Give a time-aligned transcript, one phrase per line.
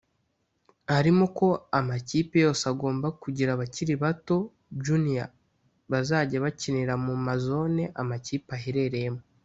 [0.93, 1.47] harimo ko
[1.79, 4.37] amakipe yose agomba kugira abakiri bato
[4.83, 5.29] “Junior”
[5.91, 9.21] bazajya bakinira mu ma zone amakipe aherereyemo